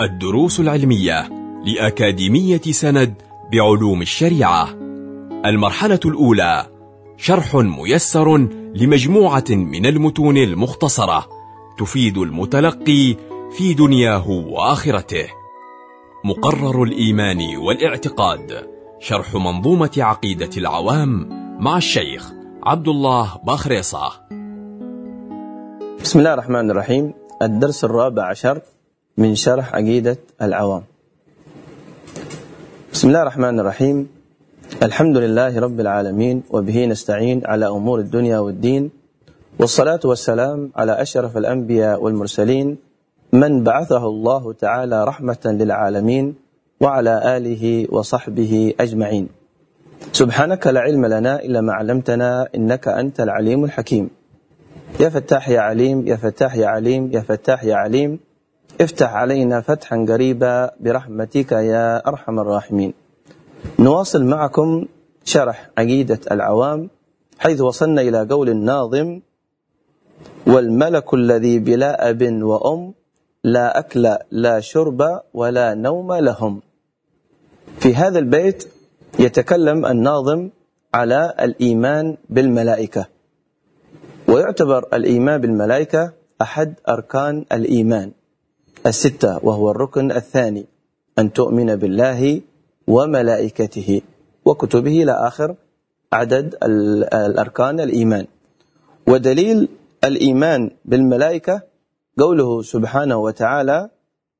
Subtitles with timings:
[0.00, 1.28] الدروس العلمية
[1.64, 3.14] لأكاديمية سند
[3.52, 4.68] بعلوم الشريعة.
[5.44, 6.66] المرحلة الأولى
[7.16, 8.36] شرح ميسر
[8.74, 11.26] لمجموعة من المتون المختصرة
[11.78, 13.16] تفيد المتلقي
[13.56, 15.26] في دنياه وآخرته.
[16.24, 18.66] مقرر الإيمان والاعتقاد
[19.00, 21.28] شرح منظومة عقيدة العوام
[21.60, 24.12] مع الشيخ عبد الله باخريصة.
[26.02, 27.14] بسم الله الرحمن الرحيم.
[27.42, 28.60] الدرس الرابع عشر
[29.18, 30.82] من شرح عقيدة العوام.
[32.92, 34.08] بسم الله الرحمن الرحيم.
[34.82, 38.90] الحمد لله رب العالمين وبه نستعين على أمور الدنيا والدين
[39.58, 42.76] والصلاة والسلام على أشرف الأنبياء والمرسلين
[43.32, 46.34] من بعثه الله تعالى رحمة للعالمين
[46.80, 49.28] وعلى آله وصحبه أجمعين.
[50.12, 54.10] سبحانك لا علم لنا إلا ما علمتنا إنك أنت العليم الحكيم.
[55.00, 58.27] يا فتاح يا عليم يا فتاح يا عليم يا فتاح يا عليم
[58.80, 62.94] افتح علينا فتحا قريبا برحمتك يا أرحم الراحمين.
[63.78, 64.86] نواصل معكم
[65.24, 66.90] شرح عقيدة العوام
[67.38, 69.20] حيث وصلنا إلى قول الناظم
[70.46, 72.94] والملك الذي بلا أب وأم
[73.44, 76.62] لا أكل لا شرب ولا نوم لهم.
[77.78, 78.68] في هذا البيت
[79.18, 80.50] يتكلم الناظم
[80.94, 83.06] على الإيمان بالملائكة.
[84.28, 88.12] ويعتبر الإيمان بالملائكة أحد أركان الإيمان.
[88.86, 90.66] الستة وهو الركن الثاني
[91.18, 92.40] أن تؤمن بالله
[92.86, 94.02] وملائكته
[94.44, 95.54] وكتبه إلى آخر
[96.12, 96.54] عدد
[97.14, 98.26] الأركان الإيمان.
[99.08, 99.68] ودليل
[100.04, 101.62] الإيمان بالملائكة
[102.18, 103.90] قوله سبحانه وتعالى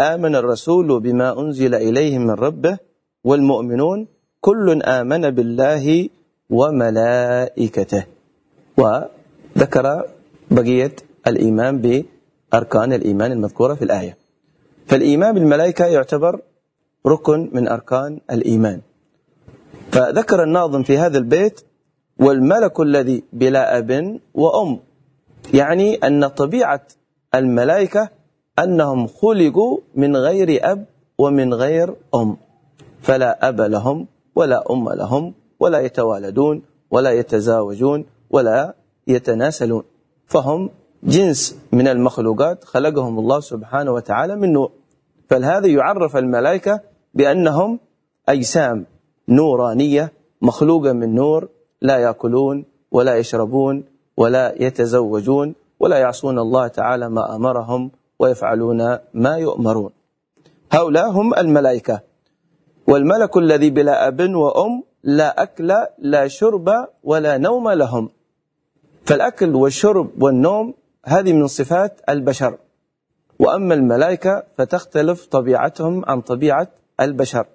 [0.00, 2.78] آمن الرسول بما أنزل إليه من ربه
[3.24, 4.06] والمؤمنون
[4.40, 6.08] كل آمن بالله
[6.50, 8.04] وملائكته.
[8.76, 9.86] وذكر
[10.50, 14.19] بقية الإيمان بأركان الإيمان المذكورة في الآية.
[14.90, 16.40] فالإيمان بالملائكة يعتبر
[17.06, 18.80] ركن من أركان الإيمان.
[19.92, 21.60] فذكر الناظم في هذا البيت
[22.20, 24.78] والملك الذي بلا أب وأم
[25.54, 26.80] يعني أن طبيعة
[27.34, 28.08] الملائكة
[28.58, 30.84] أنهم خلقوا من غير أب
[31.18, 32.36] ومن غير أم.
[33.02, 38.74] فلا أب لهم ولا أم لهم ولا يتوالدون ولا يتزاوجون ولا
[39.06, 39.82] يتناسلون.
[40.26, 40.70] فهم
[41.02, 44.79] جنس من المخلوقات خلقهم الله سبحانه وتعالى من نور
[45.30, 46.80] فلهذا يعرف الملائكة
[47.14, 47.80] بأنهم
[48.28, 48.86] أجسام
[49.28, 51.48] نورانية مخلوقة من نور
[51.80, 53.84] لا يأكلون ولا يشربون
[54.16, 59.90] ولا يتزوجون ولا يعصون الله تعالى ما أمرهم ويفعلون ما يؤمرون.
[60.72, 62.00] هؤلاء هم الملائكة.
[62.86, 66.68] والملك الذي بلا أب وأم لا أكل لا شرب
[67.04, 68.10] ولا نوم لهم.
[69.04, 70.74] فالأكل والشرب والنوم
[71.04, 72.58] هذه من صفات البشر.
[73.40, 76.68] وأما الملائكة فتختلف طبيعتهم عن طبيعة
[77.00, 77.46] البشر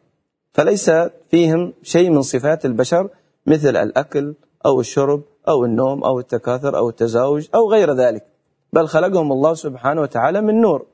[0.53, 0.91] فليس
[1.31, 3.09] فيهم شيء من صفات البشر
[3.45, 4.33] مثل الأكل
[4.65, 8.25] أو الشرب أو النوم أو التكاثر أو التزاوج أو غير ذلك
[8.73, 10.85] بل خلقهم الله سبحانه وتعالى من نور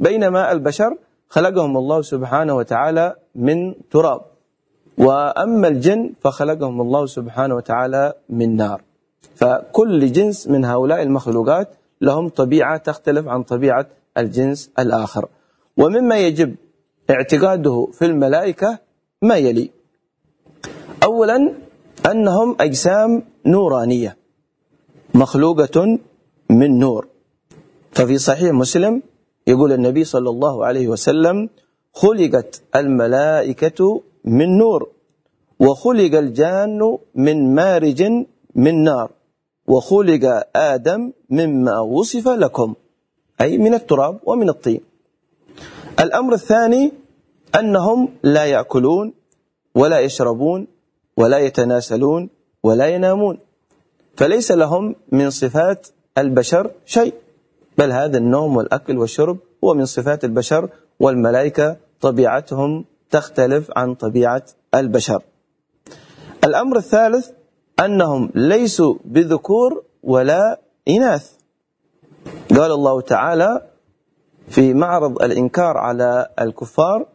[0.00, 0.96] بينما البشر
[1.28, 4.20] خلقهم الله سبحانه وتعالى من تراب
[4.98, 8.82] وأما الجن فخلقهم الله سبحانه وتعالى من نار
[9.34, 11.68] فكل جنس من هؤلاء المخلوقات
[12.00, 13.86] لهم طبيعة تختلف عن طبيعة
[14.20, 15.28] الجنس الآخر.
[15.76, 16.54] ومما يجب
[17.10, 18.78] اعتقاده في الملائكة
[19.22, 19.70] ما يلي.
[21.04, 21.54] أولا
[22.10, 24.16] أنهم أجسام نورانية
[25.14, 25.98] مخلوقة
[26.50, 27.06] من نور.
[27.92, 29.02] ففي صحيح مسلم
[29.46, 31.48] يقول النبي صلى الله عليه وسلم
[31.92, 34.90] خلقت الملائكة من نور
[35.60, 38.02] وخلق الجان من مارج
[38.54, 39.10] من نار
[39.66, 42.74] وخلق آدم مما وصف لكم.
[43.40, 44.80] أي من التراب ومن الطين.
[46.00, 46.92] الأمر الثاني
[47.54, 49.12] أنهم لا يأكلون
[49.74, 50.66] ولا يشربون
[51.16, 52.30] ولا يتناسلون
[52.62, 53.38] ولا ينامون.
[54.16, 57.14] فليس لهم من صفات البشر شيء
[57.78, 60.68] بل هذا النوم والأكل والشرب هو من صفات البشر
[61.00, 64.42] والملائكة طبيعتهم تختلف عن طبيعة
[64.74, 65.22] البشر.
[66.44, 67.30] الأمر الثالث
[67.80, 71.39] أنهم ليسوا بذكور ولا إناث.
[72.60, 73.62] قال الله تعالى
[74.48, 77.06] في معرض الإنكار على الكفار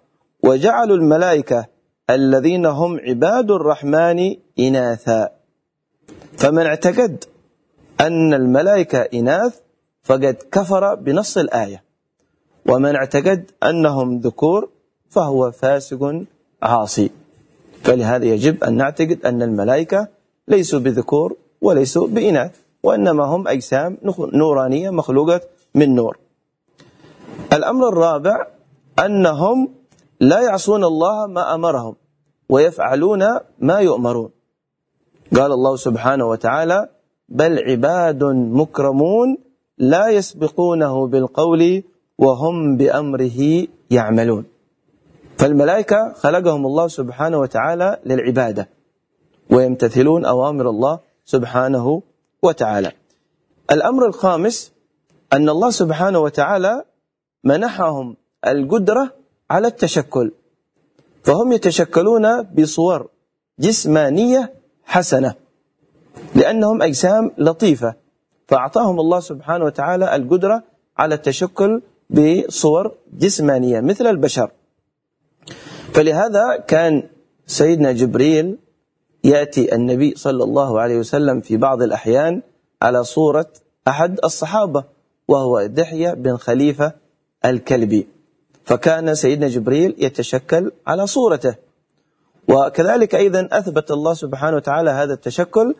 [0.43, 1.65] وجعلوا الملائكة
[2.09, 5.29] الذين هم عباد الرحمن إناثا.
[6.37, 7.23] فمن اعتقد
[8.01, 9.59] أن الملائكة إناث
[10.03, 11.83] فقد كفر بنص الآية.
[12.69, 14.69] ومن اعتقد أنهم ذكور
[15.09, 16.23] فهو فاسق
[16.63, 17.11] عاصي.
[17.83, 20.07] فلهذا يجب أن نعتقد أن الملائكة
[20.47, 22.64] ليسوا بذكور وليسوا بإناث.
[22.85, 25.41] وإنما هم أجسام نورانية مخلوقة
[25.75, 26.17] من نور.
[27.53, 28.47] الأمر الرابع
[29.05, 29.69] أنهم
[30.19, 31.95] لا يعصون الله ما أمرهم
[32.49, 33.23] ويفعلون
[33.59, 34.29] ما يؤمرون.
[35.35, 36.89] قال الله سبحانه وتعالى
[37.29, 38.23] بل عباد
[38.61, 39.37] مكرمون
[39.77, 41.83] لا يسبقونه بالقول
[42.17, 44.45] وهم بأمره يعملون.
[45.37, 48.69] فالملائكة خلقهم الله سبحانه وتعالى للعبادة
[49.49, 52.01] ويمتثلون أوامر الله سبحانه
[52.41, 52.91] وتعالى.
[53.71, 54.71] الأمر الخامس
[55.33, 56.83] أن الله سبحانه وتعالى
[57.43, 58.15] منحهم
[58.47, 59.13] القدرة
[59.49, 60.31] على التشكل
[61.23, 63.07] فهم يتشكلون بصور
[63.59, 64.53] جسمانية
[64.85, 65.35] حسنة
[66.35, 67.95] لأنهم أجسام لطيفة
[68.47, 70.63] فأعطاهم الله سبحانه وتعالى القدرة
[70.97, 74.51] على التشكل بصور جسمانية مثل البشر.
[75.93, 77.03] فلهذا كان
[77.47, 78.57] سيدنا جبريل
[79.25, 82.41] يأتي النبي صلى الله عليه وسلم في بعض الأحيان
[82.81, 83.47] على صورة
[83.87, 84.83] أحد الصحابة
[85.27, 86.93] وهو دحية بن خليفة
[87.45, 88.07] الكلبي.
[88.65, 91.55] فكان سيدنا جبريل يتشكل على صورته.
[92.47, 95.75] وكذلك أيضا أثبت الله سبحانه وتعالى هذا التشكل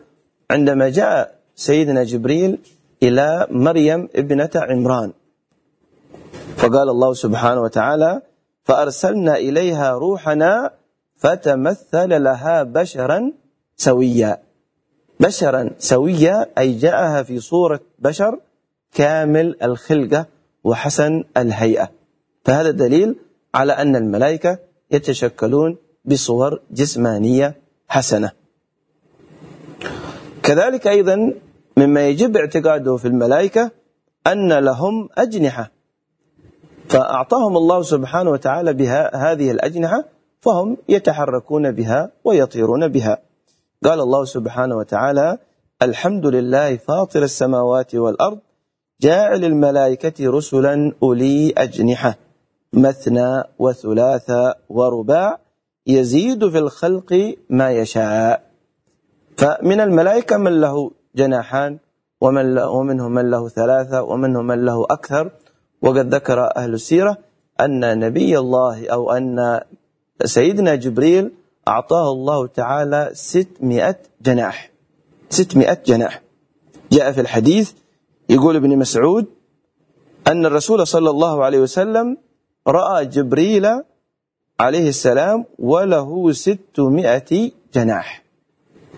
[0.50, 2.58] عندما جاء سيدنا جبريل
[3.02, 5.12] إلى مريم ابنة عمران.
[6.56, 8.22] فقال الله سبحانه وتعالى
[8.64, 10.70] فأرسلنا إليها روحنا
[11.16, 13.32] فتمثل لها بشرا
[13.76, 14.38] سويا.
[15.20, 18.40] بشرا سويا أي جاءها في صورة بشر
[18.94, 20.26] كامل الخلقة
[20.64, 21.90] وحسن الهيئة.
[22.44, 23.16] فهذا دليل
[23.54, 24.58] على أن الملائكة
[24.90, 27.54] يتشكلون بصور جسمانية
[27.88, 28.30] حسنة.
[30.42, 31.34] كذلك أيضا
[31.76, 33.70] مما يجب اعتقاده في الملائكة
[34.26, 35.70] أن لهم أجنحة.
[36.88, 40.04] فأعطاهم الله سبحانه وتعالى بها هذه الأجنحة
[40.46, 43.18] فهم يتحركون بها ويطيرون بها.
[43.84, 45.38] قال الله سبحانه وتعالى
[45.82, 48.38] الحمد لله فاطر السماوات والأرض
[49.00, 52.18] جاعل الملائكة رسلا أولي أجنحة
[52.72, 54.32] مثنى وثلاث
[54.68, 55.38] ورباع
[55.86, 58.42] يزيد في الخلق ما يشاء.
[59.36, 61.78] فمن الملائكة من له جناحان
[62.20, 65.30] ومن له ومنهم من له ثلاثة ومنهم من له أكثر.
[65.82, 67.18] وقد ذكر أهل السيرة
[67.60, 69.60] أن نبي الله أو أن
[70.24, 71.32] سيدنا جبريل
[71.68, 74.70] أعطاه الله تعالى ستمائة جناح.
[75.30, 76.22] ستمائة جناح.
[76.92, 77.72] جاء في الحديث
[78.28, 79.26] يقول ابن مسعود
[80.26, 82.16] أن الرسول صلى الله عليه وسلم
[82.66, 83.66] رأى جبريل
[84.60, 88.22] عليه السلام وله ستمائة جناح.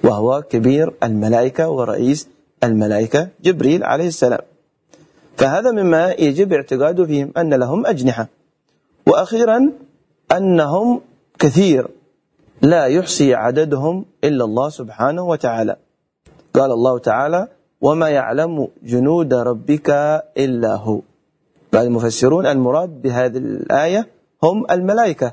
[0.05, 2.29] وهو كبير الملائكة ورئيس
[2.65, 4.41] الملائكة جبريل عليه السلام.
[5.37, 8.29] فهذا مما يجب اعتقاده فيهم أن لهم أجنحة.
[9.07, 9.73] وأخيرا
[10.33, 11.01] أنهم
[11.39, 11.89] كثير
[12.63, 15.77] لا يحصي عددهم إلا الله سبحانه وتعالى.
[16.55, 17.49] قال الله تعالى
[17.81, 19.91] وما يعلم جنود ربك
[20.37, 21.01] إلا هو.
[21.75, 24.09] قال المفسرون المراد بهذه الآية
[24.43, 25.33] هم الملائكة.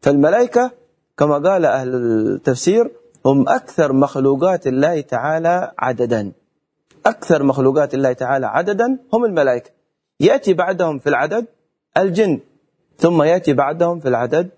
[0.00, 0.70] فالملائكة
[1.16, 2.90] كما قال أهل التفسير
[3.26, 6.32] هم أكثر مخلوقات الله تعالى عددا.
[7.06, 9.70] أكثر مخلوقات الله تعالى عددا هم الملائكة.
[10.20, 11.46] يأتي بعدهم في العدد
[11.96, 12.40] الجن
[12.98, 14.48] ثم يأتي بعدهم في العدد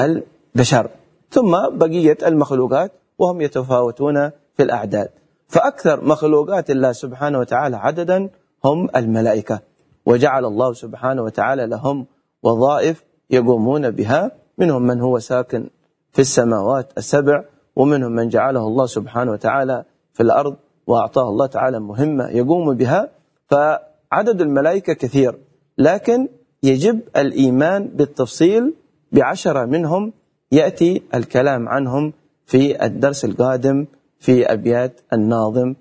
[0.00, 0.90] البشر.
[1.30, 5.08] ثم بقية المخلوقات وهم يتفاوتون في الأعداد.
[5.48, 8.30] فأكثر مخلوقات الله سبحانه وتعالى عددا
[8.64, 9.60] هم الملائكة.
[10.06, 12.06] وجعل الله سبحانه وتعالى لهم
[12.42, 14.30] وظائف يقومون بها.
[14.58, 15.70] منهم من هو ساكن
[16.12, 17.44] في السماوات السبع
[17.76, 20.56] ومنهم من جعله الله سبحانه وتعالى في الأرض
[20.86, 23.08] وأعطاه الله تعالى مهمة يقوم بها.
[23.46, 25.38] فعدد الملائكة كثير
[25.78, 26.28] لكن
[26.62, 28.74] يجب الإيمان بالتفصيل
[29.12, 30.12] بعشرة منهم
[30.52, 32.12] يأتي الكلام عنهم
[32.46, 33.86] في الدرس القادم
[34.18, 35.74] في أبيات الناظم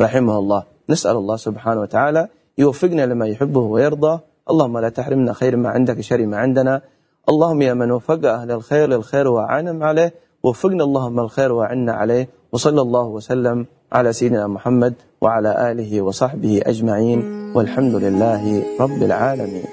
[0.00, 0.62] رحمه الله.
[0.90, 4.20] نسأل الله سبحانه وتعالى يوفقنا لما يحبه ويرضى.
[4.50, 6.82] اللهم لا تحرمنا خير ما عندك شر ما عندنا.
[7.28, 10.14] اللهم يا من وفق أهل الخير للخير وعانم عليه.
[10.42, 12.28] وفقنا اللهم الخير وعنا عليه.
[12.52, 17.52] وصلى الله وسلم على سيدنا محمد وعلى آله وصحبه أجمعين.
[17.54, 19.64] والحمد لله رب العالمين.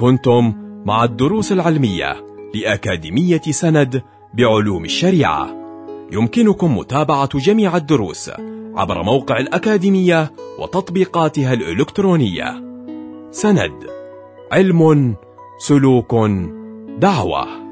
[0.00, 4.02] كنتم مع الدروس العلمية لأكاديمية سند
[4.34, 5.48] بعلوم الشريعة.
[6.12, 8.30] يمكنكم متابعة جميع الدروس
[8.76, 12.62] عبر موقع الأكاديمية وتطبيقاتها الإلكترونية.
[13.30, 13.86] سند
[14.52, 15.14] علم
[15.58, 16.14] سلوك
[16.98, 17.69] دعوة.